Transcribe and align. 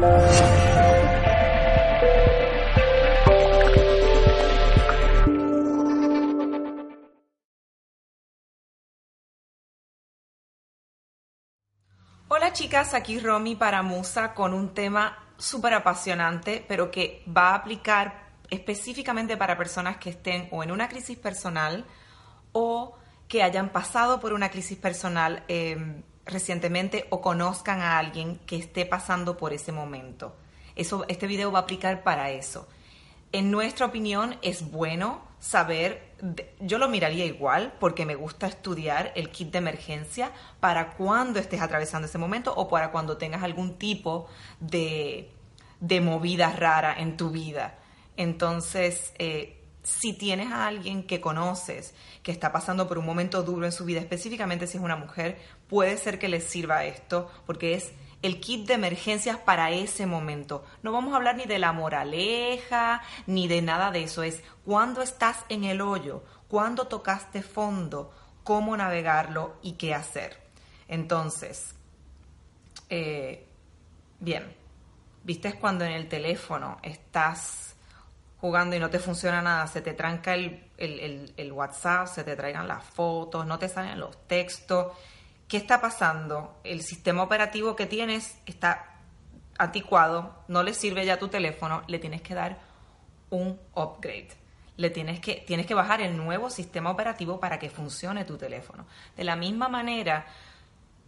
Hola 0.00 0.08
chicas, 12.54 12.94
aquí 12.94 13.18
Romy 13.20 13.56
para 13.56 13.82
Musa 13.82 14.32
con 14.32 14.54
un 14.54 14.72
tema 14.72 15.18
súper 15.36 15.74
apasionante, 15.74 16.64
pero 16.66 16.90
que 16.90 17.22
va 17.28 17.50
a 17.50 17.56
aplicar 17.56 18.30
específicamente 18.48 19.36
para 19.36 19.58
personas 19.58 19.98
que 19.98 20.08
estén 20.10 20.48
o 20.50 20.62
en 20.62 20.70
una 20.70 20.88
crisis 20.88 21.18
personal 21.18 21.84
o 22.52 22.96
que 23.28 23.42
hayan 23.42 23.68
pasado 23.68 24.18
por 24.18 24.32
una 24.32 24.50
crisis 24.50 24.78
personal 24.78 25.44
eh, 25.46 26.02
recientemente 26.26 27.06
o 27.10 27.20
conozcan 27.20 27.80
a 27.80 27.98
alguien 27.98 28.38
que 28.46 28.56
esté 28.56 28.86
pasando 28.86 29.36
por 29.36 29.52
ese 29.52 29.72
momento. 29.72 30.36
Eso, 30.76 31.04
este 31.08 31.26
video 31.26 31.52
va 31.52 31.60
a 31.60 31.62
aplicar 31.62 32.02
para 32.02 32.30
eso. 32.30 32.68
En 33.32 33.50
nuestra 33.50 33.86
opinión 33.86 34.36
es 34.42 34.70
bueno 34.70 35.22
saber, 35.38 36.14
yo 36.60 36.78
lo 36.78 36.88
miraría 36.88 37.24
igual 37.24 37.74
porque 37.78 38.04
me 38.04 38.14
gusta 38.14 38.46
estudiar 38.46 39.12
el 39.14 39.30
kit 39.30 39.52
de 39.52 39.58
emergencia 39.58 40.32
para 40.58 40.90
cuando 40.92 41.38
estés 41.38 41.60
atravesando 41.60 42.06
ese 42.06 42.18
momento 42.18 42.52
o 42.54 42.68
para 42.68 42.90
cuando 42.90 43.16
tengas 43.16 43.42
algún 43.42 43.78
tipo 43.78 44.28
de, 44.58 45.30
de 45.80 46.00
movida 46.00 46.50
rara 46.50 46.94
en 46.98 47.16
tu 47.16 47.30
vida. 47.30 47.78
Entonces, 48.16 49.14
eh, 49.18 49.60
si 49.82 50.12
tienes 50.12 50.52
a 50.52 50.66
alguien 50.66 51.04
que 51.04 51.20
conoces 51.20 51.94
que 52.22 52.32
está 52.32 52.52
pasando 52.52 52.86
por 52.86 52.98
un 52.98 53.06
momento 53.06 53.42
duro 53.42 53.64
en 53.64 53.72
su 53.72 53.84
vida, 53.84 54.00
específicamente 54.00 54.66
si 54.66 54.76
es 54.76 54.82
una 54.82 54.96
mujer, 54.96 55.38
puede 55.70 55.96
ser 55.96 56.18
que 56.18 56.28
les 56.28 56.44
sirva 56.44 56.84
esto, 56.84 57.30
porque 57.46 57.74
es 57.74 57.92
el 58.22 58.40
kit 58.40 58.66
de 58.66 58.74
emergencias 58.74 59.38
para 59.38 59.70
ese 59.70 60.04
momento. 60.04 60.64
No 60.82 60.92
vamos 60.92 61.14
a 61.14 61.16
hablar 61.16 61.36
ni 61.36 61.46
de 61.46 61.58
la 61.58 61.72
moraleja, 61.72 63.00
ni 63.26 63.48
de 63.48 63.62
nada 63.62 63.90
de 63.90 64.02
eso. 64.02 64.22
Es 64.22 64.42
cuando 64.64 65.00
estás 65.00 65.46
en 65.48 65.64
el 65.64 65.80
hoyo, 65.80 66.22
cuando 66.48 66.86
tocaste 66.86 67.42
fondo, 67.42 68.12
cómo 68.44 68.76
navegarlo 68.76 69.56
y 69.62 69.72
qué 69.72 69.94
hacer. 69.94 70.36
Entonces, 70.88 71.74
eh, 72.90 73.46
bien, 74.18 74.54
¿viste 75.22 75.54
cuando 75.54 75.84
en 75.84 75.92
el 75.92 76.08
teléfono 76.08 76.78
estás 76.82 77.76
jugando 78.40 78.74
y 78.74 78.78
no 78.78 78.90
te 78.90 78.98
funciona 78.98 79.42
nada, 79.42 79.66
se 79.66 79.82
te 79.82 79.92
tranca 79.92 80.34
el, 80.34 81.52
WhatsApp, 81.52 82.06
se 82.06 82.24
te 82.24 82.36
traigan 82.36 82.66
las 82.66 82.82
fotos, 82.84 83.46
no 83.46 83.58
te 83.58 83.68
salen 83.68 84.00
los 84.00 84.26
textos. 84.26 84.96
¿Qué 85.50 85.56
está 85.56 85.80
pasando? 85.80 86.60
El 86.62 86.80
sistema 86.82 87.24
operativo 87.24 87.74
que 87.74 87.86
tienes 87.86 88.38
está 88.46 89.00
anticuado, 89.58 90.44
no 90.46 90.62
le 90.62 90.74
sirve 90.74 91.04
ya 91.04 91.18
tu 91.18 91.26
teléfono, 91.26 91.82
le 91.88 91.98
tienes 91.98 92.22
que 92.22 92.34
dar 92.34 92.60
un 93.30 93.58
upgrade. 93.74 94.28
Le 94.76 94.90
tienes 94.90 95.18
que, 95.18 95.42
tienes 95.44 95.66
que 95.66 95.74
bajar 95.74 96.02
el 96.02 96.16
nuevo 96.16 96.50
sistema 96.50 96.92
operativo 96.92 97.40
para 97.40 97.58
que 97.58 97.68
funcione 97.68 98.24
tu 98.24 98.38
teléfono. 98.38 98.86
De 99.16 99.24
la 99.24 99.34
misma 99.34 99.68
manera 99.68 100.24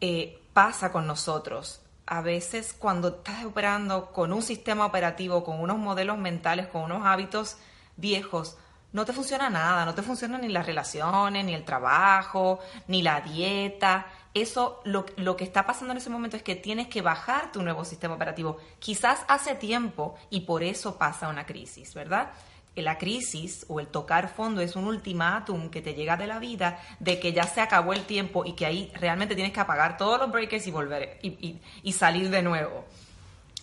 eh, 0.01 0.43
pasa 0.53 0.91
con 0.91 1.07
nosotros 1.07 1.81
a 2.05 2.21
veces 2.21 2.75
cuando 2.77 3.09
estás 3.09 3.45
operando 3.45 4.11
con 4.11 4.33
un 4.33 4.43
sistema 4.43 4.87
operativo, 4.87 5.45
con 5.45 5.61
unos 5.61 5.79
modelos 5.79 6.19
mentales, 6.19 6.67
con 6.67 6.83
unos 6.83 7.07
hábitos 7.07 7.59
viejos, 7.97 8.59
no 8.93 9.05
te 9.05 9.13
funciona 9.13 9.49
nada, 9.49 9.85
no 9.85 9.95
te 9.95 10.03
funcionan 10.03 10.43
ni 10.43 10.49
las 10.49 10.67
relaciones, 10.67 11.45
ni 11.45 11.55
el 11.55 11.65
trabajo, 11.65 12.61
ni 12.89 13.03
la 13.03 13.21
dieta. 13.21 14.07
Eso, 14.35 14.81
lo, 14.85 15.07
lo, 15.17 15.37
que 15.37 15.45
está 15.45 15.67
pasando 15.67 15.93
en 15.93 15.99
ese 15.99 16.11
momento 16.11 16.37
es 16.37 16.43
que 16.43 16.57
tienes 16.57 16.89
que 16.89 17.03
bajar 17.03 17.53
tu 17.53 17.63
nuevo 17.63 17.85
sistema 17.85 18.15
operativo. 18.15 18.59
Quizás 18.79 19.25
hace 19.29 19.55
tiempo 19.55 20.17
y 20.31 20.41
por 20.41 20.63
eso 20.63 20.97
pasa 20.99 21.29
una 21.29 21.47
crisis, 21.47 21.95
¿verdad? 21.95 22.31
la 22.75 22.97
crisis 22.97 23.67
o 23.69 23.81
el 23.81 23.89
tocar 23.89 24.29
fondo 24.29 24.63
es 24.63 24.77
un 24.77 24.87
ultimátum 24.87 25.69
que 25.69 25.83
te 25.83 25.95
llega 25.95 26.17
de 26.17 26.27
la 26.27 26.39
vida 26.39 26.81
de 27.01 27.21
que 27.21 27.35
ya 27.35 27.45
se 27.45 27.61
acabó 27.61 27.93
el 27.93 28.05
tiempo 28.05 28.47
y 28.47 28.55
que 28.55 28.65
ahí 28.65 28.91
realmente 28.95 29.35
tienes 29.35 29.53
que 29.53 29.61
apagar 29.61 29.99
todos 29.99 30.19
los 30.19 30.33
breakers 30.33 30.67
y 30.67 30.71
volver 30.71 31.19
y, 31.23 31.93
salir 31.93 32.31
de 32.31 32.41
nuevo. 32.41 32.87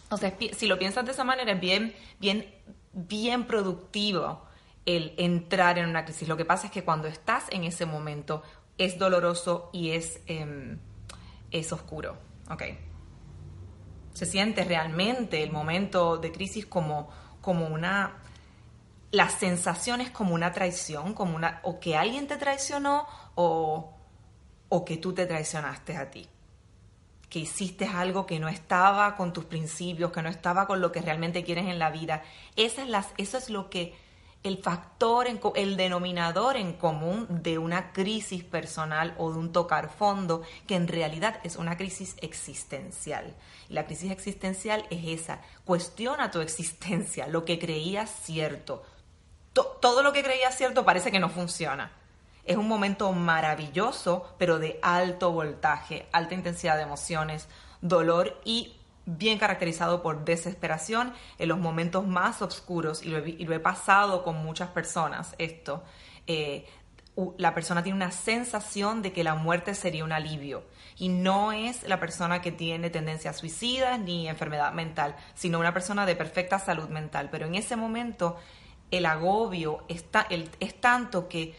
Entonces, 0.03 0.33
si 0.55 0.67
lo 0.67 0.77
piensas 0.77 1.05
de 1.05 1.11
esa 1.11 1.23
manera, 1.23 1.51
es 1.51 1.59
bien, 1.59 1.95
bien, 2.19 2.53
bien 2.93 3.45
productivo 3.45 4.47
entrar 5.17 5.77
en 5.77 5.87
una 5.87 6.05
crisis. 6.05 6.27
Lo 6.27 6.37
que 6.37 6.45
pasa 6.45 6.67
es 6.67 6.71
que 6.71 6.83
cuando 6.83 7.07
estás 7.07 7.45
en 7.51 7.63
ese 7.63 7.85
momento 7.85 8.43
es 8.77 8.97
doloroso 8.97 9.69
y 9.73 9.91
es, 9.91 10.21
em, 10.25 10.79
es 11.51 11.71
oscuro. 11.71 12.17
Okay. 12.49 12.79
Se 14.13 14.25
siente 14.25 14.63
realmente 14.63 15.43
el 15.43 15.51
momento 15.51 16.17
de 16.17 16.31
crisis 16.31 16.65
como, 16.65 17.09
como 17.41 17.67
una 17.67 18.17
la 19.11 19.29
sensación 19.29 20.01
es 20.01 20.11
como 20.11 20.35
una 20.35 20.51
traición, 20.51 21.13
como 21.13 21.35
una, 21.35 21.61
o 21.63 21.79
que 21.79 21.95
alguien 21.95 22.27
te 22.27 22.37
traicionó 22.37 23.07
o, 23.35 23.93
o 24.69 24.85
que 24.85 24.97
tú 24.97 25.13
te 25.13 25.25
traicionaste 25.25 25.97
a 25.97 26.11
ti. 26.11 26.27
Que 27.27 27.39
hiciste 27.39 27.85
algo 27.87 28.25
que 28.25 28.39
no 28.39 28.47
estaba 28.49 29.15
con 29.15 29.33
tus 29.33 29.45
principios, 29.45 30.11
que 30.11 30.21
no 30.21 30.29
estaba 30.29 30.67
con 30.67 30.81
lo 30.81 30.91
que 30.91 31.01
realmente 31.01 31.43
quieres 31.43 31.65
en 31.65 31.79
la 31.79 31.89
vida. 31.89 32.23
Esa 32.55 32.83
es 32.83 32.89
las, 32.89 33.07
eso 33.17 33.37
es 33.37 33.49
lo 33.49 33.69
que 33.69 33.95
el 34.43 34.57
factor, 34.57 35.27
el 35.55 35.77
denominador 35.77 36.55
en 36.55 36.73
común 36.73 37.27
de 37.29 37.57
una 37.57 37.91
crisis 37.91 38.43
personal 38.43 39.13
o 39.17 39.31
de 39.31 39.39
un 39.39 39.51
tocar 39.51 39.89
fondo, 39.89 40.43
que 40.65 40.75
en 40.75 40.87
realidad 40.87 41.39
es 41.43 41.57
una 41.57 41.75
crisis 41.75 42.15
existencial. 42.21 43.35
La 43.67 43.85
crisis 43.85 44.11
existencial 44.11 44.85
es 44.89 45.21
esa, 45.21 45.41
cuestiona 45.65 46.31
tu 46.31 46.39
existencia, 46.39 47.27
lo 47.27 47.43
que 47.43 47.59
creías 47.59 48.09
cierto, 48.23 48.83
todo 49.53 50.03
lo 50.03 50.13
que 50.13 50.23
creía 50.23 50.51
cierto 50.51 50.85
parece 50.85 51.11
que 51.11 51.19
no 51.19 51.29
funciona. 51.29 51.91
Es 52.45 52.55
un 52.55 52.67
momento 52.67 53.11
maravilloso, 53.11 54.33
pero 54.37 54.57
de 54.57 54.79
alto 54.81 55.31
voltaje, 55.31 56.07
alta 56.11 56.33
intensidad 56.33 56.77
de 56.77 56.83
emociones, 56.83 57.47
dolor 57.81 58.39
y 58.45 58.78
bien 59.17 59.39
caracterizado 59.39 60.01
por 60.01 60.25
desesperación 60.25 61.13
en 61.37 61.49
los 61.49 61.57
momentos 61.57 62.05
más 62.05 62.41
oscuros, 62.41 63.03
y 63.03 63.09
lo 63.09 63.53
he, 63.53 63.59
pasado 63.59 64.23
con 64.23 64.37
muchas 64.37 64.69
personas 64.69 65.35
esto, 65.37 65.83
eh, 66.27 66.65
la 67.37 67.53
persona 67.53 67.83
tiene 67.83 67.97
una 67.97 68.11
sensación 68.11 69.01
de 69.01 69.11
que 69.11 69.23
la 69.23 69.35
muerte 69.35 69.75
sería 69.75 70.03
un 70.03 70.11
alivio. 70.11 70.63
Y 70.97 71.09
no 71.09 71.51
es 71.51 71.83
la 71.83 71.99
persona 71.99 72.41
que 72.41 72.51
tiene 72.51 72.89
tendencias 72.89 73.37
suicidas 73.37 73.99
ni 73.99 74.27
enfermedad 74.27 74.71
mental, 74.73 75.15
sino 75.33 75.59
una 75.59 75.73
persona 75.73 76.05
de 76.05 76.15
perfecta 76.15 76.59
salud 76.59 76.87
mental. 76.89 77.29
Pero 77.29 77.45
en 77.47 77.55
ese 77.55 77.75
momento 77.75 78.37
el 78.91 79.05
agobio 79.05 79.83
está, 79.89 80.27
el, 80.29 80.49
es 80.59 80.79
tanto 80.79 81.27
que 81.27 81.55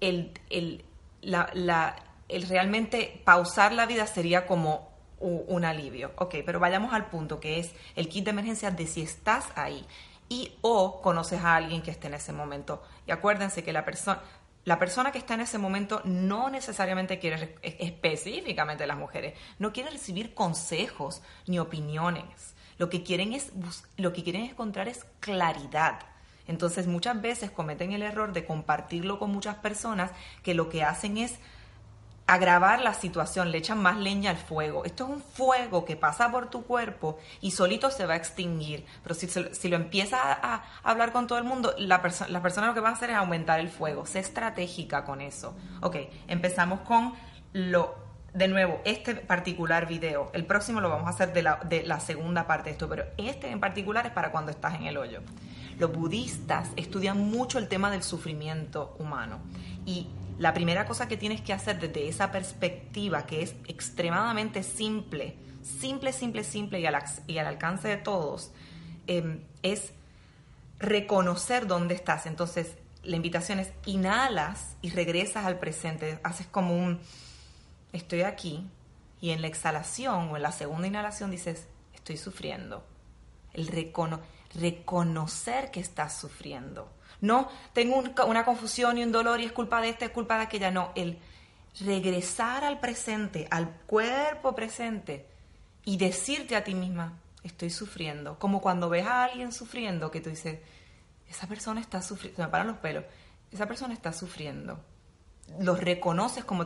el, 0.00 0.32
el, 0.50 0.84
la, 1.22 1.96
el, 2.28 2.48
realmente 2.48 3.20
pausar 3.24 3.72
la 3.72 3.86
vida 3.86 4.06
sería 4.06 4.46
como 4.46 4.91
un, 5.22 5.64
alivio. 5.64 6.12
Ok, 6.16 6.36
pero 6.44 6.60
vayamos 6.60 6.92
al 6.92 7.06
punto 7.06 7.40
que 7.40 7.58
es 7.58 7.72
el 7.96 8.08
kit 8.08 8.24
de 8.24 8.30
emergencia 8.30 8.70
de 8.70 8.86
si 8.86 9.02
estás 9.02 9.46
ahí 9.54 9.86
y 10.28 10.52
o 10.60 11.00
conoces 11.00 11.42
a 11.42 11.56
alguien 11.56 11.82
que 11.82 11.90
esté 11.90 12.08
en 12.08 12.14
ese 12.14 12.32
momento. 12.32 12.82
Y 13.06 13.12
acuérdense 13.12 13.62
que 13.62 13.72
la 13.72 13.84
persona... 13.84 14.20
La 14.64 14.78
persona 14.78 15.10
que 15.10 15.18
está 15.18 15.34
en 15.34 15.40
ese 15.40 15.58
momento 15.58 16.02
no 16.04 16.48
necesariamente 16.48 17.18
quiere, 17.18 17.56
específicamente 17.62 18.86
las 18.86 18.96
mujeres, 18.96 19.34
no 19.58 19.72
quiere 19.72 19.90
recibir 19.90 20.34
consejos 20.34 21.20
ni 21.48 21.58
opiniones. 21.58 22.54
Lo 22.78 22.88
que 22.88 23.02
quieren 23.02 23.32
es, 23.32 23.50
lo 23.96 24.12
que 24.12 24.22
quieren 24.22 24.44
encontrar 24.44 24.86
es 24.86 25.04
claridad 25.18 25.98
entonces 26.46 26.86
muchas 26.86 27.20
veces 27.20 27.50
cometen 27.50 27.92
el 27.92 28.02
error 28.02 28.32
de 28.32 28.44
compartirlo 28.44 29.18
con 29.18 29.30
muchas 29.30 29.56
personas 29.56 30.10
que 30.42 30.54
lo 30.54 30.68
que 30.68 30.82
hacen 30.82 31.18
es 31.18 31.38
agravar 32.32 32.80
la 32.80 32.94
situación, 32.94 33.50
le 33.50 33.58
echan 33.58 33.78
más 33.78 33.98
leña 33.98 34.30
al 34.30 34.36
fuego. 34.36 34.84
Esto 34.84 35.04
es 35.04 35.10
un 35.10 35.20
fuego 35.20 35.84
que 35.84 35.96
pasa 35.96 36.30
por 36.30 36.48
tu 36.48 36.64
cuerpo 36.64 37.18
y 37.40 37.50
solito 37.50 37.90
se 37.90 38.06
va 38.06 38.14
a 38.14 38.16
extinguir. 38.16 38.86
Pero 39.02 39.14
si, 39.14 39.28
si 39.28 39.68
lo 39.68 39.76
empiezas 39.76 40.20
a, 40.22 40.64
hablar 40.82 41.12
con 41.12 41.26
todo 41.26 41.38
el 41.38 41.44
mundo, 41.44 41.74
la, 41.78 42.00
la 42.28 42.42
persona 42.42 42.68
lo 42.68 42.74
que 42.74 42.80
va 42.80 42.88
a 42.88 42.92
hacer 42.92 43.10
es 43.10 43.16
aumentar 43.16 43.60
el 43.60 43.68
fuego. 43.68 44.06
Sé 44.06 44.20
estratégica 44.20 45.04
con 45.04 45.20
eso. 45.20 45.54
Ok, 45.82 45.96
empezamos 46.26 46.80
con 46.80 47.12
lo 47.52 48.02
de 48.32 48.48
nuevo, 48.48 48.80
este 48.86 49.14
particular 49.14 49.86
video, 49.86 50.30
el 50.32 50.46
próximo 50.46 50.80
lo 50.80 50.88
vamos 50.88 51.06
a 51.06 51.10
hacer 51.10 51.34
de 51.34 51.42
la, 51.42 51.60
de 51.64 51.82
la 51.82 52.00
segunda 52.00 52.46
parte 52.46 52.70
de 52.70 52.72
esto, 52.72 52.88
pero 52.88 53.04
este 53.18 53.50
en 53.50 53.60
particular 53.60 54.06
es 54.06 54.12
para 54.12 54.32
cuando 54.32 54.50
estás 54.50 54.74
en 54.76 54.86
el 54.86 54.96
hoyo. 54.96 55.20
Los 55.78 55.92
budistas 55.92 56.70
estudian 56.76 57.18
mucho 57.18 57.58
el 57.58 57.68
tema 57.68 57.90
del 57.90 58.02
sufrimiento 58.02 58.96
humano 58.98 59.40
y 59.84 60.08
la 60.38 60.54
primera 60.54 60.86
cosa 60.86 61.08
que 61.08 61.16
tienes 61.16 61.40
que 61.40 61.52
hacer 61.52 61.80
desde 61.80 62.08
esa 62.08 62.32
perspectiva 62.32 63.26
que 63.26 63.42
es 63.42 63.54
extremadamente 63.66 64.62
simple, 64.62 65.36
simple, 65.62 66.12
simple, 66.12 66.44
simple 66.44 66.80
y 66.80 66.86
al, 66.86 67.46
alcance 67.46 67.88
de 67.88 67.96
todos, 67.96 68.52
em, 69.06 69.40
es 69.62 69.92
reconocer 70.78 71.66
dónde 71.66 71.94
estás. 71.94 72.26
Entonces, 72.26 72.76
la 73.02 73.16
invitación 73.16 73.58
es 73.58 73.72
inhalas 73.86 74.76
y 74.82 74.90
regresas 74.90 75.44
al 75.44 75.58
presente, 75.58 76.20
haces 76.22 76.46
como 76.46 76.76
un 76.76 77.00
estoy 77.92 78.22
aquí 78.22 78.68
y 79.20 79.30
en 79.30 79.40
la 79.40 79.48
exhalación 79.48 80.30
o 80.30 80.36
en 80.36 80.42
la 80.42 80.52
segunda 80.52 80.86
inhalación 80.88 81.30
dices, 81.30 81.68
estoy 81.94 82.16
sufriendo. 82.16 82.84
El 83.52 83.68
reconocer 84.54 85.70
que 85.70 85.80
estás 85.80 86.18
sufriendo. 86.18 86.90
No, 87.22 87.48
tengo 87.72 88.04
una 88.26 88.44
confusión 88.44 88.98
y 88.98 89.02
un 89.02 89.12
dolor 89.12 89.40
y 89.40 89.46
es 89.46 89.52
culpa 89.52 89.80
de 89.80 89.88
esta, 89.88 90.04
es 90.04 90.10
culpa 90.10 90.36
de 90.36 90.42
aquella. 90.42 90.70
No, 90.70 90.92
el 90.94 91.18
regresar 91.80 92.64
al 92.64 92.80
presente, 92.80 93.48
al 93.50 93.70
cuerpo 93.86 94.54
presente 94.54 95.26
y 95.86 95.96
decirte 95.96 96.54
a 96.54 96.64
ti 96.64 96.74
misma, 96.74 97.18
estoy 97.42 97.70
sufriendo. 97.70 98.38
Como 98.38 98.60
cuando 98.60 98.90
ves 98.90 99.06
a 99.06 99.24
alguien 99.24 99.52
sufriendo 99.52 100.10
que 100.10 100.20
tú 100.20 100.28
dices, 100.28 100.58
esa 101.26 101.46
persona 101.46 101.80
está 101.80 102.02
sufriendo, 102.02 102.42
me 102.42 102.48
paran 102.50 102.66
los 102.66 102.76
pelos, 102.76 103.04
esa 103.50 103.66
persona 103.66 103.94
está 103.94 104.12
sufriendo 104.12 104.78
los 105.58 105.80
reconoces 105.80 106.44
como, 106.44 106.64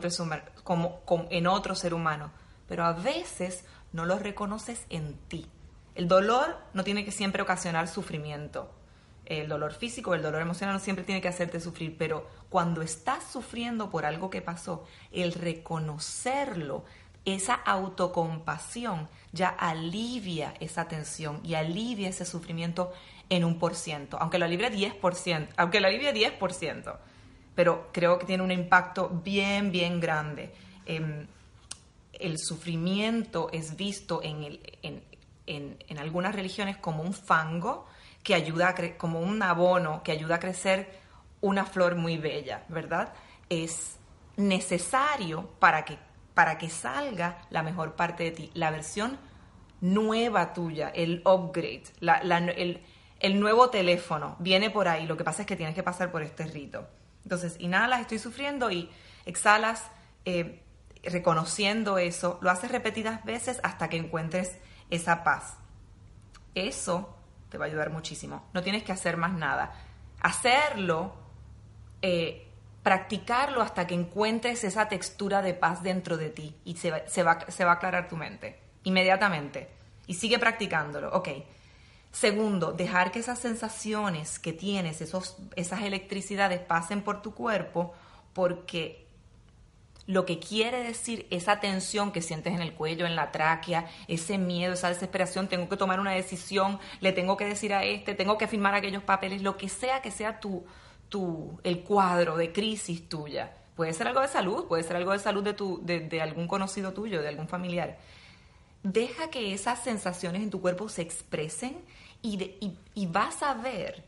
como, 0.63 1.01
como 1.01 1.27
en 1.29 1.47
otro 1.47 1.75
ser 1.75 1.93
humano, 1.93 2.31
pero 2.67 2.85
a 2.85 2.93
veces 2.93 3.65
no 3.91 4.05
los 4.05 4.21
reconoces 4.21 4.85
en 4.89 5.15
ti. 5.27 5.47
El 5.95 6.07
dolor 6.07 6.57
no 6.73 6.83
tiene 6.83 7.03
que 7.03 7.11
siempre 7.11 7.41
ocasionar 7.41 7.87
sufrimiento. 7.87 8.71
El 9.27 9.47
dolor 9.47 9.73
físico, 9.73 10.15
el 10.15 10.21
dolor 10.21 10.41
emocional 10.41 10.73
no 10.73 10.79
siempre 10.79 11.05
tiene 11.05 11.21
que 11.21 11.27
hacerte 11.27 11.59
sufrir, 11.59 11.95
pero 11.97 12.27
cuando 12.49 12.81
estás 12.81 13.23
sufriendo 13.31 13.89
por 13.89 14.05
algo 14.05 14.29
que 14.29 14.41
pasó, 14.41 14.85
el 15.11 15.33
reconocerlo, 15.33 16.85
esa 17.25 17.53
autocompasión 17.53 19.09
ya 19.33 19.49
alivia 19.49 20.53
esa 20.61 20.87
tensión 20.87 21.41
y 21.43 21.55
alivia 21.55 22.09
ese 22.09 22.25
sufrimiento 22.25 22.93
en 23.29 23.43
un 23.43 23.59
por 23.59 23.75
ciento, 23.75 24.17
aunque 24.19 24.39
lo 24.39 24.45
alivie 24.45 24.71
10%, 24.71 25.49
aunque 25.57 25.81
lo 25.81 25.87
alivie 25.87 26.13
10% 26.13 26.97
pero 27.57 27.89
creo 27.91 28.19
que 28.19 28.27
tiene 28.27 28.43
un 28.43 28.51
impacto 28.51 29.09
bien, 29.09 29.71
bien 29.71 29.99
grande. 29.99 30.53
Em, 30.85 31.25
el 32.13 32.37
sufrimiento 32.37 33.49
es 33.51 33.75
visto 33.75 34.21
en, 34.21 34.59
algunas 35.97 36.35
religiones 36.35 36.77
como 36.77 37.01
un 37.01 37.13
fango 37.13 37.87
que 38.27 38.35
ayuda 38.35 38.75
a 38.77 38.97
como 38.97 39.21
un 39.21 39.41
abono 39.41 40.03
que 40.03 40.11
ayuda 40.11 40.35
a 40.35 40.39
crecer 40.41 40.99
una 41.39 41.65
flor 41.65 41.95
muy 41.95 42.17
bella, 42.17 42.65
¿verdad? 42.67 43.13
Es 43.47 43.99
necesario 44.35 45.49
para 45.59 45.85
que, 45.85 45.97
para 46.33 46.57
que 46.57 46.69
salga 46.69 47.37
la 47.51 47.63
mejor 47.63 47.95
parte 47.95 48.25
de 48.25 48.31
ti, 48.31 48.51
la 48.53 48.69
versión 48.69 49.17
nueva 49.79 50.51
tuya, 50.51 50.89
el 50.93 51.21
upgrade, 51.23 51.83
el, 52.01 52.83
el 53.21 53.39
nuevo 53.39 53.69
teléfono, 53.69 54.35
viene 54.39 54.71
por 54.71 54.89
ahí. 54.89 55.07
Lo 55.07 55.15
que 55.15 55.23
pasa 55.23 55.43
es 55.43 55.47
que 55.47 55.55
tienes 55.55 55.73
que 55.73 55.83
pasar 55.83 56.11
por 56.11 56.21
este 56.21 56.47
rito. 56.47 56.85
Entonces, 57.23 57.55
inhalas, 57.59 58.01
estoy 58.01 58.19
sufriendo 58.19 58.69
y 58.71 58.89
exhalas 59.25 59.85
eh, 60.25 60.65
reconociendo 61.01 61.97
eso. 61.97 62.39
Lo 62.41 62.51
haces 62.51 62.73
repetidas 62.73 63.23
veces 63.23 63.61
hasta 63.63 63.87
que 63.87 63.95
encuentres 63.95 64.57
esa 64.89 65.23
paz. 65.23 65.55
Eso 66.55 67.16
te 67.49 67.57
va 67.57 67.65
a 67.65 67.67
ayudar 67.67 67.89
muchísimo. 67.89 68.47
No 68.53 68.63
tienes 68.63 68.83
que 68.83 68.91
hacer 68.91 69.17
más 69.17 69.33
nada. 69.33 69.73
Hacerlo, 70.21 71.13
eh, 72.01 72.47
practicarlo 72.83 73.61
hasta 73.61 73.87
que 73.87 73.95
encuentres 73.95 74.63
esa 74.63 74.87
textura 74.87 75.41
de 75.41 75.53
paz 75.53 75.83
dentro 75.83 76.17
de 76.17 76.29
ti 76.29 76.55
y 76.63 76.77
se 76.77 76.91
va, 76.91 77.07
se 77.07 77.23
va, 77.23 77.39
se 77.49 77.65
va 77.65 77.71
a 77.71 77.75
aclarar 77.75 78.07
tu 78.07 78.17
mente 78.17 78.59
inmediatamente. 78.83 79.69
Y 80.07 80.13
sigue 80.13 80.39
practicándolo. 80.39 81.11
Ok. 81.11 81.29
Segundo, 82.11 82.71
dejar 82.71 83.11
que 83.11 83.19
esas 83.19 83.37
sensaciones 83.37 84.39
que 84.39 84.53
tienes, 84.53 85.01
esos, 85.01 85.37
esas 85.55 85.81
electricidades 85.81 86.61
pasen 86.61 87.03
por 87.03 87.21
tu 87.21 87.33
cuerpo 87.33 87.93
porque 88.33 89.06
lo 90.07 90.25
que 90.25 90.39
quiere 90.39 90.83
decir 90.83 91.27
esa 91.29 91.59
tensión 91.59 92.11
que 92.11 92.21
sientes 92.21 92.53
en 92.53 92.61
el 92.61 92.73
cuello, 92.73 93.05
en 93.05 93.15
la 93.15 93.31
tráquea, 93.31 93.87
ese 94.07 94.37
miedo, 94.37 94.73
esa 94.73 94.89
desesperación, 94.89 95.47
tengo 95.47 95.69
que 95.69 95.77
tomar 95.77 95.99
una 95.99 96.13
decisión, 96.13 96.79
le 97.01 97.11
tengo 97.11 97.37
que 97.37 97.45
decir 97.45 97.73
a 97.73 97.83
este, 97.83 98.15
tengo 98.15 98.37
que 98.37 98.47
firmar 98.47 98.73
aquellos 98.73 99.03
papeles, 99.03 99.41
lo 99.41 99.57
que 99.57 99.69
sea 99.69 100.01
que 100.01 100.11
sea 100.11 100.39
tu, 100.39 100.65
tu, 101.09 101.59
el 101.63 101.83
cuadro 101.83 102.37
de 102.37 102.51
crisis 102.51 103.07
tuya. 103.07 103.53
Puede 103.75 103.93
ser 103.93 104.07
algo 104.07 104.21
de 104.21 104.27
salud, 104.27 104.65
puede 104.67 104.83
ser 104.83 104.95
algo 104.95 105.11
de 105.11 105.19
salud 105.19 105.43
de, 105.43 105.53
tu, 105.53 105.79
de, 105.83 105.99
de 105.99 106.21
algún 106.21 106.47
conocido 106.47 106.93
tuyo, 106.93 107.21
de 107.21 107.27
algún 107.27 107.47
familiar. 107.47 107.99
Deja 108.81 109.29
que 109.29 109.53
esas 109.53 109.83
sensaciones 109.83 110.41
en 110.41 110.49
tu 110.49 110.61
cuerpo 110.61 110.89
se 110.89 111.01
expresen 111.01 111.77
y, 112.21 113.07
vas 113.07 113.43
a 113.43 113.53
ver 113.53 114.03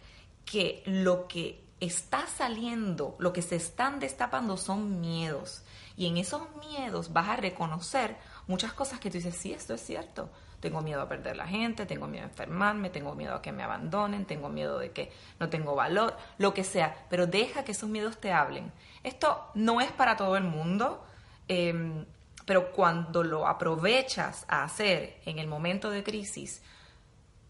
que 0.45 0.83
lo 0.85 1.27
que 1.27 1.63
está 1.79 2.27
saliendo, 2.27 3.15
lo 3.19 3.31
que 3.33 3.41
se 3.41 3.55
están 3.55 3.99
destapando 3.99 4.57
son 4.57 4.99
miedos. 4.99 5.63
Y 5.99 6.07
en 6.07 6.15
esos 6.15 6.43
miedos 6.55 7.11
vas 7.11 7.27
a 7.27 7.35
reconocer 7.35 8.15
muchas 8.47 8.71
cosas 8.71 9.01
que 9.01 9.11
tú 9.11 9.17
dices, 9.17 9.35
sí, 9.35 9.51
esto 9.51 9.73
es 9.73 9.81
cierto. 9.81 10.29
Tengo 10.61 10.79
miedo 10.79 11.01
a 11.01 11.09
perder 11.09 11.35
la 11.35 11.45
gente, 11.45 11.85
tengo 11.85 12.07
miedo 12.07 12.23
a 12.23 12.29
enfermarme, 12.29 12.89
tengo 12.89 13.15
miedo 13.15 13.35
a 13.35 13.41
que 13.41 13.51
me 13.51 13.63
abandonen, 13.63 14.23
tengo 14.23 14.47
miedo 14.47 14.79
de 14.79 14.91
que 14.91 15.11
no 15.41 15.49
tengo 15.49 15.75
valor, 15.75 16.15
lo 16.37 16.53
que 16.53 16.63
sea. 16.63 17.05
Pero 17.09 17.27
deja 17.27 17.65
que 17.65 17.73
esos 17.73 17.89
miedos 17.89 18.17
te 18.17 18.31
hablen. 18.31 18.71
Esto 19.03 19.51
no 19.55 19.81
es 19.81 19.91
para 19.91 20.15
todo 20.15 20.37
el 20.37 20.45
mundo, 20.45 21.03
em, 21.49 22.05
pero 22.45 22.71
cuando 22.71 23.21
lo 23.21 23.45
aprovechas 23.45 24.45
a 24.47 24.63
hacer 24.63 25.19
en 25.25 25.37
el 25.37 25.47
momento 25.47 25.89
de 25.89 26.01
crisis, 26.01 26.61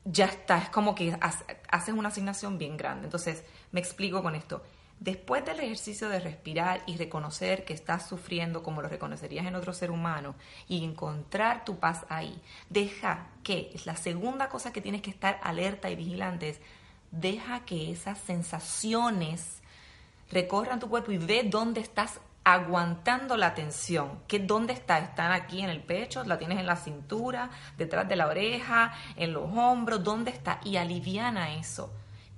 ya 0.06 0.26
está, 0.26 0.58
es 0.58 0.70
como 0.70 0.96
que 0.96 1.16
haces 1.70 1.94
una 1.94 2.10
asignación 2.10 2.58
bien 2.58 2.78
grande. 2.78 3.06
Entonces, 3.06 3.44
me 3.72 3.80
explico 3.80 4.24
con 4.24 4.34
esto. 4.34 4.64
Después 5.00 5.46
del 5.46 5.62
ejercicio 5.62 6.10
de 6.10 6.20
respirar 6.20 6.82
y 6.86 6.98
reconocer 6.98 7.64
que 7.64 7.74
estás 7.74 8.08
sufriendo 8.08 8.64
como 8.64 8.82
lo 8.82 8.90
reconocerías 8.90 9.46
en 9.46 9.56
otro 9.56 9.74
ser 9.74 9.92
humano 9.92 10.36
y 10.68 10.84
encontrar 10.84 11.64
tu 11.64 11.80
paz 11.80 12.06
ahí, 12.10 12.42
deja 12.70 13.28
que, 13.44 13.72
es 13.74 13.86
la 13.86 13.96
segunda 13.96 14.50
cosa 14.50 14.74
que 14.74 14.82
tienes 14.82 15.02
que 15.02 15.10
estar 15.10 15.40
alerta 15.42 15.90
y 15.90 15.96
vigilante, 15.96 16.50
es 16.50 16.60
deja 17.12 17.62
que 17.62 17.92
esas 17.92 18.18
sensaciones 18.20 19.62
recorran 20.32 20.82
tu 20.82 20.90
cuerpo 20.90 21.14
y 21.14 21.18
ve 21.18 21.44
dónde 21.46 21.80
estás 21.80 22.20
aguantando 22.44 23.38
la 23.38 23.56
tensión. 23.56 24.20
¿Qué, 24.28 24.40
¿Dónde 24.40 24.74
está? 24.74 25.00
¿Están 25.00 25.32
aquí 25.32 25.62
en 25.62 25.70
el 25.70 25.82
pecho? 25.82 26.26
¿La 26.26 26.38
tienes 26.38 26.60
en 26.60 26.66
la 26.66 26.76
cintura? 26.76 27.52
¿Detrás 27.78 28.08
de 28.08 28.16
la 28.18 28.28
oreja? 28.28 28.94
¿En 29.16 29.32
los 29.32 29.50
hombros? 29.56 30.04
¿Dónde 30.04 30.32
está? 30.32 30.60
Y 30.66 30.76
aliviana 30.76 31.54
eso. 31.54 31.90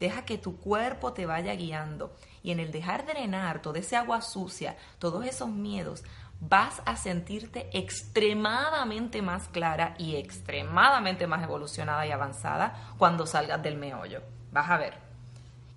Deja 0.02 0.26
que 0.26 0.40
tu 0.40 0.58
cuerpo 0.58 1.14
te 1.14 1.28
vaya 1.28 1.54
guiando. 1.54 2.16
Y 2.42 2.50
en 2.50 2.60
el 2.60 2.72
dejar 2.72 3.06
drenar 3.06 3.62
todo 3.62 3.76
ese 3.76 3.96
agua 3.96 4.24
sucia, 4.24 4.76
todos 4.98 5.24
esos 5.28 5.48
miedos, 5.48 6.04
vas 6.40 6.82
a 6.86 6.96
sentirte 6.96 7.70
extremadamente 7.72 9.22
más 9.22 9.48
clara 9.50 9.94
y 10.00 10.16
extremadamente 10.16 11.28
más 11.28 11.44
evolucionada 11.44 12.08
y 12.08 12.12
avanzada 12.12 12.96
cuando 12.98 13.28
salgas 13.28 13.62
del 13.62 13.78
meollo. 13.78 14.24
Vas 14.52 14.72
a 14.72 14.78
ver. 14.78 14.96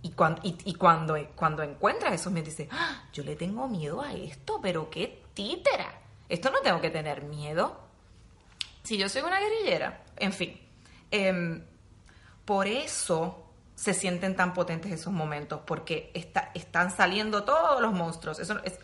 Y, 0.00 0.12
cuando, 0.12 0.40
y, 0.42 0.72
cuando, 0.72 1.18
cuando 1.36 1.62
encuentras 1.62 2.14
esos 2.14 2.32
miedos, 2.32 2.48
dices, 2.48 2.68
¡Ah! 2.72 3.02
yo 3.12 3.24
le 3.24 3.36
tengo 3.36 3.68
miedo 3.68 4.00
a 4.00 4.14
esto, 4.14 4.58
pero 4.62 4.88
qué 4.88 5.22
títera. 5.34 6.00
Esto 6.30 6.50
no 6.50 6.62
tengo 6.62 6.80
que 6.80 6.88
tener 6.88 7.24
miedo. 7.24 7.78
Si 8.84 8.96
yo 8.96 9.10
soy 9.10 9.20
una 9.20 9.38
guerrillera, 9.38 10.02
en 10.16 10.32
fin. 10.32 10.58
Em, 11.10 11.62
por 12.46 12.66
eso 12.66 13.43
se 13.74 13.94
sienten 13.94 14.36
tan 14.36 14.54
potentes 14.54 14.92
esos 14.92 15.12
momentos, 15.12 15.60
porque 15.66 16.10
está, 16.14 16.50
están 16.54 16.90
saliendo 16.90 17.44
todos 17.44 17.80
los 17.80 17.92
monstruos. 17.92 18.38
Eso 18.38 18.58
es, 18.64 18.78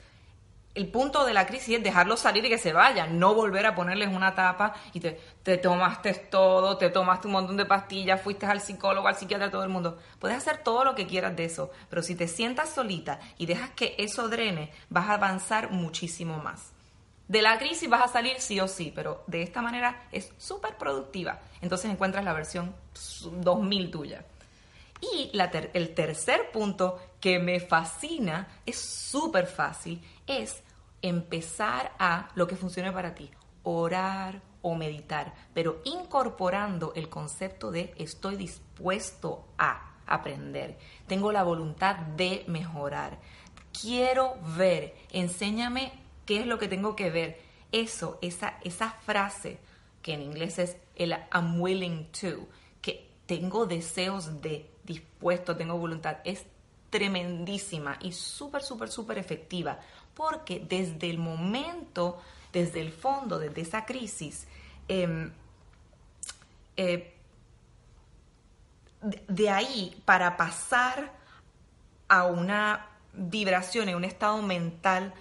el 0.74 0.88
punto 0.88 1.24
de 1.24 1.34
la 1.34 1.46
crisis 1.46 1.78
es 1.78 1.82
dejarlos 1.82 2.20
salir 2.20 2.44
y 2.44 2.48
que 2.48 2.58
se 2.58 2.72
vayan, 2.72 3.18
no 3.18 3.34
volver 3.34 3.66
a 3.66 3.74
ponerles 3.74 4.08
una 4.08 4.34
tapa 4.34 4.74
y 4.92 5.00
te, 5.00 5.20
te, 5.42 5.58
tomaste 5.58 6.14
todo, 6.14 6.76
te 6.76 6.90
tomaste 6.90 7.26
un 7.26 7.32
montón 7.32 7.56
de 7.56 7.66
pastillas, 7.66 8.20
fuiste 8.22 8.46
al 8.46 8.60
psicólogo, 8.60 9.08
al 9.08 9.16
psiquiatra, 9.16 9.50
todo 9.50 9.64
el 9.64 9.68
mundo. 9.68 9.98
Puedes 10.20 10.36
hacer 10.36 10.58
todo 10.58 10.84
lo 10.84 10.94
que 10.94 11.06
quieras 11.06 11.34
de 11.34 11.44
eso, 11.44 11.70
pero 11.88 12.02
si 12.02 12.14
te 12.14 12.28
sientas 12.28 12.70
solita 12.70 13.18
y 13.36 13.46
dejas 13.46 13.70
que 13.70 13.96
eso 13.98 14.28
drene, 14.28 14.72
vas 14.88 15.08
a 15.08 15.14
avanzar 15.14 15.70
muchísimo 15.70 16.38
más. 16.38 16.72
De 17.26 17.42
la 17.42 17.58
crisis 17.58 17.88
vas 17.88 18.04
a 18.04 18.08
salir 18.08 18.40
sí 18.40 18.60
o 18.60 18.66
sí, 18.66 18.92
pero 18.94 19.22
de 19.26 19.42
esta 19.42 19.62
manera 19.62 20.04
es 20.12 20.32
súper 20.38 20.76
productiva. 20.76 21.40
Entonces 21.60 21.90
encuentras 21.90 22.24
la 22.24 22.32
versión 22.32 22.74
2000 23.40 23.90
tuya. 23.90 24.24
Y 25.00 25.30
el 25.34 25.94
tercer 25.94 26.50
punto 26.52 26.98
que 27.20 27.38
me 27.38 27.60
fascina 27.60 28.48
es 28.66 28.78
súper 28.78 29.46
fácil, 29.46 30.02
es 30.26 30.62
empezar 31.02 31.92
a 31.98 32.28
lo 32.34 32.46
que 32.46 32.56
funcione 32.56 32.92
para 32.92 33.14
ti, 33.14 33.30
orar 33.62 34.42
o 34.62 34.74
meditar, 34.74 35.32
pero 35.54 35.80
incorporando 35.84 36.92
el 36.94 37.08
concepto 37.08 37.70
de 37.70 37.94
estoy 37.96 38.36
dispuesto 38.36 39.46
a 39.56 39.94
aprender, 40.06 40.76
tengo 41.06 41.32
la 41.32 41.42
voluntad 41.42 41.96
de 41.96 42.44
mejorar, 42.46 43.18
quiero 43.80 44.36
ver, 44.56 44.94
enséñame 45.10 45.92
qué 46.26 46.40
es 46.40 46.46
lo 46.46 46.58
que 46.58 46.68
tengo 46.68 46.94
que 46.94 47.10
ver. 47.10 47.40
Eso, 47.72 48.18
esa, 48.20 48.58
esa 48.62 48.90
frase 48.90 49.58
que 50.02 50.14
en 50.14 50.22
inglés 50.22 50.58
es 50.58 50.76
el 50.96 51.12
I'm 51.32 51.60
willing 51.60 52.06
to, 52.12 52.48
que 52.80 53.10
tengo 53.26 53.66
deseos 53.66 54.40
de, 54.40 54.69
dispuesto, 54.84 55.56
tengo 55.56 55.76
voluntad, 55.76 56.18
es 56.24 56.44
tremendísima 56.90 57.96
y 58.00 58.12
súper, 58.12 58.62
súper, 58.62 58.90
súper 58.90 59.18
efectiva, 59.18 59.78
porque 60.14 60.64
desde 60.68 61.08
el 61.08 61.18
momento, 61.18 62.20
desde 62.52 62.80
el 62.80 62.92
fondo, 62.92 63.38
desde 63.38 63.62
esa 63.62 63.84
crisis, 63.84 64.46
em, 64.88 65.30
eh, 66.76 67.14
de 69.28 69.50
ahí 69.50 70.02
para 70.04 70.36
pasar 70.36 71.12
a 72.08 72.24
una 72.24 72.86
vibración, 73.12 73.88
en 73.88 73.96
un 73.96 74.04
estado 74.04 74.42
mental 74.42 75.14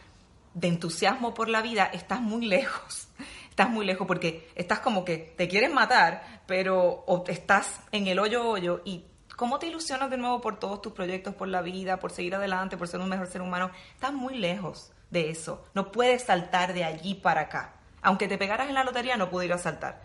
de 0.53 0.67
entusiasmo 0.67 1.33
por 1.33 1.49
la 1.49 1.61
vida, 1.61 1.85
estás 1.85 2.21
muy 2.21 2.45
lejos. 2.45 3.07
Estás 3.49 3.71
muy 3.71 3.85
lejos 3.85 4.07
porque 4.07 4.49
estás 4.55 4.79
como 4.79 5.03
que 5.03 5.17
te 5.17 5.49
quieres 5.49 5.69
matar, 5.69 6.43
pero 6.47 7.03
o 7.05 7.25
estás 7.27 7.81
en 7.91 8.07
el 8.07 8.17
hoyo 8.17 8.47
hoyo 8.47 8.81
y 8.85 9.03
cómo 9.39 9.57
te 9.57 9.67
ilusionas 9.67 10.09
de 10.09 10.17
nuevo 10.17 10.41
por 10.41 10.59
todos 10.59 10.81
tus 10.81 10.91
proyectos, 10.91 11.33
por 11.33 11.47
la 11.47 11.61
vida, 11.61 11.97
por 11.97 12.11
seguir 12.11 12.35
adelante, 12.35 12.75
por 12.75 12.89
ser 12.89 12.99
un 12.99 13.07
mejor 13.07 13.27
ser 13.27 13.41
humano. 13.41 13.71
Estás 13.93 14.11
muy 14.11 14.37
lejos 14.37 14.91
de 15.11 15.29
eso. 15.29 15.65
No 15.73 15.93
puedes 15.93 16.23
saltar 16.23 16.73
de 16.73 16.83
allí 16.83 17.15
para 17.15 17.39
acá. 17.43 17.75
Aunque 18.01 18.27
te 18.27 18.37
pegaras 18.37 18.67
en 18.67 18.75
la 18.75 18.83
lotería, 18.83 19.15
no 19.15 19.29
pudieras 19.29 19.61
saltar. 19.61 20.03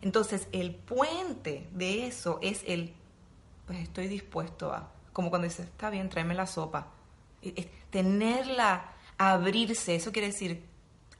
Entonces, 0.00 0.48
el 0.52 0.74
puente 0.74 1.68
de 1.72 2.06
eso 2.06 2.38
es 2.40 2.62
el, 2.66 2.94
pues 3.66 3.80
estoy 3.80 4.08
dispuesto 4.08 4.72
a, 4.72 4.90
como 5.12 5.28
cuando 5.28 5.46
dices, 5.46 5.66
está 5.66 5.90
bien, 5.90 6.08
tráeme 6.08 6.32
la 6.32 6.46
sopa. 6.46 6.86
Tenerla, 7.90 8.92
abrirse, 9.18 9.94
eso 9.94 10.10
quiere 10.10 10.28
decir, 10.28 10.64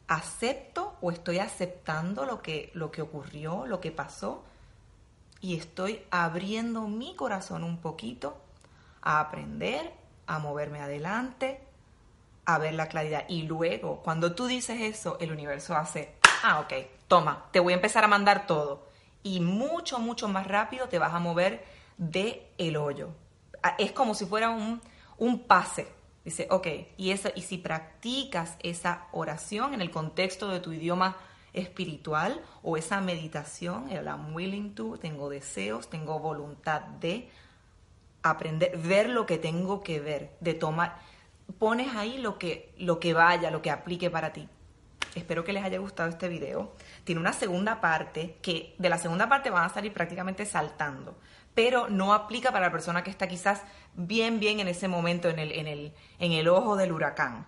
acepto 0.09 0.97
o 1.02 1.11
estoy 1.11 1.40
aceptando 1.40 2.25
lo 2.25 2.40
que, 2.40 2.71
lo 2.73 2.90
que 2.90 3.02
ocurrió, 3.02 3.67
lo 3.67 3.83
que 3.83 3.93
pasó, 3.93 4.45
y 5.41 5.57
estoy 5.57 6.03
abriendo 6.11 6.83
mi 6.83 7.15
corazón 7.17 7.65
un 7.65 7.79
poquito 7.79 8.37
a 9.03 9.21
aprender, 9.21 9.93
a 10.27 10.39
moverme 10.39 10.81
adelante, 10.81 11.61
a 12.45 12.59
ver 12.59 12.75
la 12.75 12.89
claridad. 12.89 13.25
Y 13.29 13.43
luego, 13.43 14.01
cuando 14.03 14.35
tú 14.35 14.47
dices 14.47 14.81
eso, 14.81 15.17
el 15.21 15.33
universo 15.33 15.75
hace, 15.75 16.15
ah, 16.43 16.61
ok, 16.61 16.73
toma, 17.09 17.47
te 17.53 17.61
voy 17.61 17.73
a 17.73 17.77
empezar 17.77 18.05
a 18.05 18.09
mandar 18.09 18.47
todo. 18.47 18.89
Y 19.23 19.41
mucho, 19.41 19.99
mucho 19.99 20.29
más 20.29 20.47
rápido 20.47 20.89
te 20.89 20.99
vas 20.99 21.15
a 21.15 21.19
mover 21.19 21.65
de 21.97 22.47
el 22.59 22.77
hoyo. 22.77 23.11
Es 23.79 23.93
como 23.93 24.15
si 24.15 24.27
fuera 24.27 24.51
un, 24.51 24.81
un 25.19 25.41
pase. 25.45 25.89
Dice, 26.25 26.47
ok, 26.51 26.67
y, 26.99 27.13
eso, 27.13 27.31
y 27.35 27.43
si 27.43 27.57
practicas 27.57 28.57
esa 28.63 29.07
oración 29.13 29.73
en 29.73 29.81
el 29.81 29.91
contexto 29.91 30.49
de 30.49 30.61
tu 30.61 30.73
idioma 30.73 31.17
espiritual 31.52 32.40
o 32.62 32.76
esa 32.76 33.00
meditación, 33.00 33.90
el 33.90 34.07
I'm 34.07 34.35
willing 34.35 34.75
to, 34.75 34.99
tengo 34.99 35.28
deseos, 35.28 35.88
tengo 35.90 36.19
voluntad 36.19 36.83
de 36.83 37.28
aprender, 38.23 38.76
ver 38.78 39.09
lo 39.09 39.26
que 39.26 39.38
tengo 39.38 39.83
que 39.83 40.00
ver, 40.00 40.30
de 40.40 40.54
tomar, 40.54 40.99
pones 41.59 41.95
ahí 41.97 42.19
lo 42.19 42.38
que, 42.38 42.73
lo 42.78 43.00
que 43.00 43.14
vaya, 43.14 43.50
lo 43.50 43.62
que 43.62 43.71
aplique 43.71 44.11
para 44.11 44.33
ti. 44.33 44.49
Espero 45.14 45.42
que 45.42 45.52
les 45.52 45.64
haya 45.64 45.78
gustado 45.78 46.09
este 46.09 46.28
video. 46.28 46.73
Tiene 47.02 47.21
una 47.21 47.33
segunda 47.33 47.80
parte 47.80 48.37
que 48.42 48.75
de 48.78 48.88
la 48.88 48.99
segunda 48.99 49.28
parte 49.28 49.50
van 49.50 49.64
a 49.64 49.69
salir 49.75 49.92
prácticamente 49.92 50.47
saltando, 50.47 51.19
pero 51.54 51.88
no 51.88 52.14
aplica 52.14 52.52
para 52.52 52.66
la 52.66 52.73
persona 52.73 53.02
que 53.02 53.11
está 53.11 53.26
quizás 53.26 53.62
bien, 53.95 54.38
bien 54.38 54.61
en 54.61 54.69
ese 54.69 54.87
momento 54.87 55.28
en 55.28 55.40
el, 55.40 55.50
en 55.52 55.66
el, 55.66 55.92
en 56.21 56.33
el 56.33 56.47
ojo 56.47 56.76
del 56.76 56.92
huracán, 56.92 57.47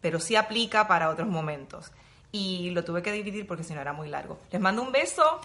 pero 0.00 0.18
sí 0.18 0.34
aplica 0.34 0.88
para 0.88 1.08
otros 1.08 1.28
momentos 1.28 1.92
y 2.32 2.70
lo 2.70 2.84
tuve 2.84 3.02
que 3.02 3.12
dividir 3.12 3.46
porque 3.46 3.64
si 3.64 3.74
no 3.74 3.80
era 3.80 3.92
muy 3.92 4.08
largo. 4.08 4.38
Les 4.50 4.60
mando 4.60 4.82
un 4.82 4.92
beso 4.92 5.40